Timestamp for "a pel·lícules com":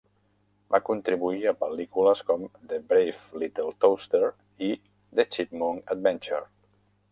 1.49-2.47